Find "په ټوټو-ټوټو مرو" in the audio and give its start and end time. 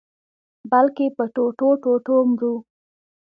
1.15-2.53